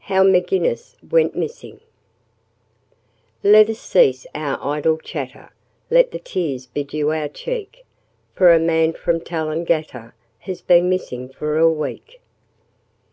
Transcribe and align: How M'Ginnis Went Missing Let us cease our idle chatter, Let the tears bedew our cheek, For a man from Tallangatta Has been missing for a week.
How 0.00 0.24
M'Ginnis 0.24 0.96
Went 1.08 1.36
Missing 1.36 1.78
Let 3.44 3.70
us 3.70 3.78
cease 3.78 4.26
our 4.34 4.58
idle 4.60 4.98
chatter, 4.98 5.50
Let 5.88 6.10
the 6.10 6.18
tears 6.18 6.66
bedew 6.66 7.10
our 7.12 7.28
cheek, 7.28 7.84
For 8.34 8.52
a 8.52 8.58
man 8.58 8.92
from 8.92 9.20
Tallangatta 9.20 10.14
Has 10.40 10.62
been 10.62 10.90
missing 10.90 11.28
for 11.28 11.58
a 11.58 11.70
week. 11.70 12.20